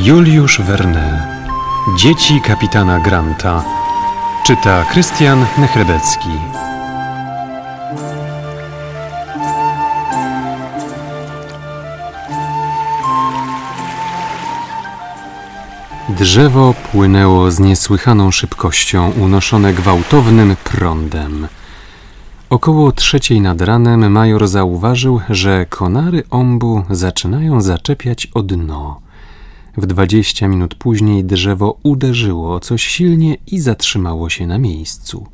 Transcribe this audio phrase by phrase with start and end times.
[0.00, 1.26] Juliusz Verne
[1.96, 3.64] Dzieci kapitana Granta
[4.46, 6.28] Czyta Krystian Nechrebecki
[16.08, 21.48] Drzewo płynęło z niesłychaną szybkością, unoszone gwałtownym prądem.
[22.50, 29.11] Około trzeciej nad ranem major zauważył, że konary ombu zaczynają zaczepiać o dno.
[29.76, 35.26] W dwadzieścia minut później drzewo uderzyło coś silnie i zatrzymało się na miejscu.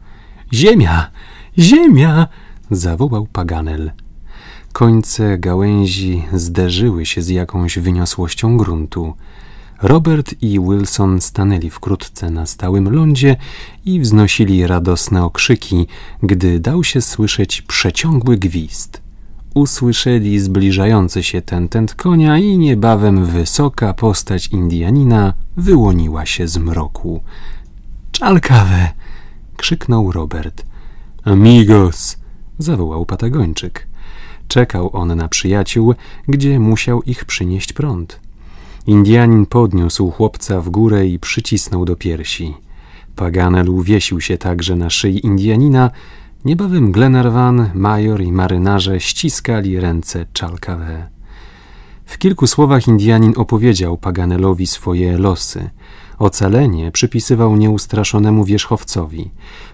[0.52, 1.10] Ziemia!
[1.58, 2.28] Ziemia!
[2.70, 3.92] zawołał Paganel.
[4.72, 9.14] Końce gałęzi zderzyły się z jakąś wyniosłością gruntu.
[9.82, 13.36] Robert i Wilson stanęli wkrótce na stałym lądzie
[13.84, 15.86] i wznosili radosne okrzyki,
[16.22, 19.07] gdy dał się słyszeć przeciągły gwizd.
[19.54, 27.22] Usłyszeli zbliżający się tentent konia i niebawem wysoka postać Indianina wyłoniła się z mroku.
[28.12, 28.88] Czalkawę!
[29.56, 30.64] krzyknął Robert.
[31.24, 32.16] Amigos!
[32.58, 33.88] zawołał Patagończyk.
[34.48, 35.94] Czekał on na przyjaciół,
[36.28, 38.20] gdzie musiał ich przynieść prąd.
[38.86, 42.54] Indianin podniósł chłopca w górę i przycisnął do piersi.
[43.16, 45.90] Paganel uwiesił się także na szyi Indianina.
[46.44, 51.08] Niebawem Glenarvan, major i marynarze ściskali ręce Czalkawe.
[52.04, 55.70] W kilku słowach Indianin opowiedział Paganelowi swoje losy.
[56.18, 59.30] Ocalenie przypisywał nieustraszonemu wierzchowcowi.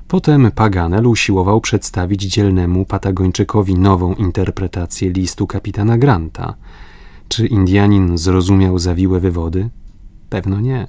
[0.08, 6.54] Potem Paganel usiłował przedstawić dzielnemu Patagończykowi nową interpretację listu kapitana Granta–
[7.28, 9.70] czy Indianin zrozumiał zawiłe wywody?
[10.34, 10.86] Pewno nie.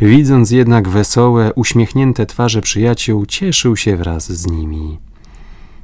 [0.00, 4.98] Widząc jednak wesołe, uśmiechnięte twarze przyjaciół, cieszył się wraz z nimi.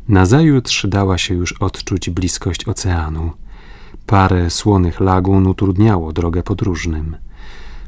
[0.08, 3.30] Nazajutrz dała się już odczuć bliskość oceanu.
[4.06, 7.16] Parę słonych lagun utrudniało drogę podróżnym.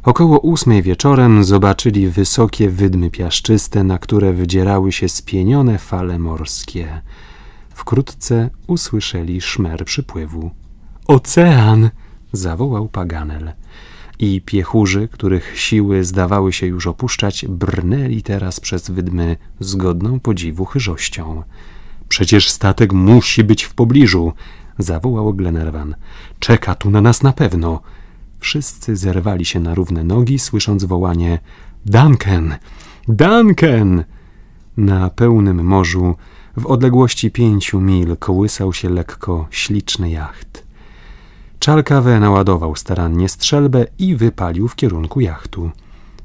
[0.03, 7.03] Około ósmej wieczorem zobaczyli wysokie wydmy piaszczyste, na które wydzierały się spienione fale morskie.
[7.71, 10.51] Wkrótce usłyszeli szmer przypływu.
[11.07, 11.91] Ocean!
[12.33, 13.53] zawołał Paganel.
[14.19, 20.65] I piechurzy, których siły zdawały się już opuszczać, brnęli teraz przez wydmy z godną podziwu
[20.65, 21.43] chyżością.
[22.09, 24.33] Przecież statek musi być w pobliżu,
[24.79, 25.95] zawołał Glenarvan.
[26.39, 27.81] Czeka tu na nas na pewno.
[28.41, 31.39] Wszyscy zerwali się na równe nogi, słysząc wołanie
[31.87, 32.55] Duncan!
[33.09, 34.05] Duncan!
[34.77, 36.15] Na pełnym morzu,
[36.57, 40.68] w odległości pięciu mil, kołysał się lekko śliczny jacht.
[41.59, 45.71] Czalkawę naładował starannie strzelbę i wypalił w kierunku jachtu.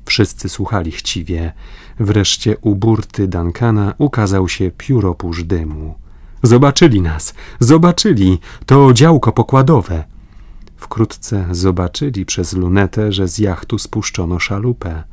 [0.06, 1.54] Wszyscy słuchali chciwie.
[2.00, 5.96] Wreszcie u burty Duncana ukazał się pióropusz dymu.
[6.44, 7.34] Zobaczyli nas!
[7.60, 8.40] Zobaczyli!
[8.66, 10.04] To działko pokładowe!
[10.78, 15.04] Wkrótce zobaczyli przez lunetę, że z jachtu spuszczono szalupę.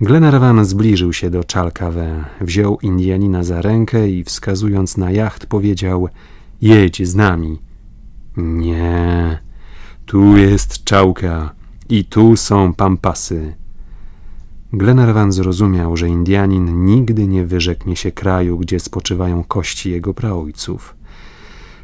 [0.00, 6.08] Glenarvan zbliżył się do Czalkawę, wziął Indianina za rękę i wskazując na jacht powiedział–
[6.62, 7.58] jedź z nami–
[8.36, 9.38] nie,
[10.06, 11.54] tu jest czałka
[11.88, 13.54] i tu są pampasy.
[14.72, 20.96] Glenarvan zrozumiał, że Indianin nigdy nie wyrzeknie się kraju, gdzie spoczywają kości jego praojców.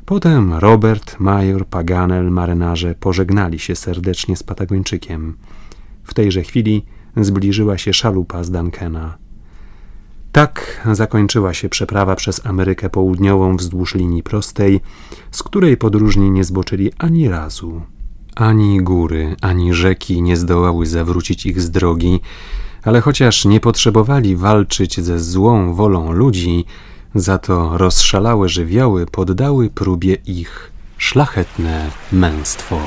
[0.04, 5.36] Potem Robert, Major, Paganel, marynarze pożegnali się serdecznie z Patagończykiem.
[6.04, 6.84] W tejże chwili
[7.16, 9.21] zbliżyła się szalupa z Duncana.
[10.32, 14.80] Tak zakończyła się przeprawa przez Amerykę Południową wzdłuż linii prostej,
[15.30, 17.82] z której podróżni nie zboczyli ani razu.
[18.36, 22.20] Ani góry, ani rzeki nie zdołały zawrócić ich z drogi,
[22.82, 26.64] ale chociaż nie potrzebowali walczyć ze złą wolą ludzi,
[27.14, 32.80] za to rozszalałe żywioły poddały próbie ich szlachetne męstwo.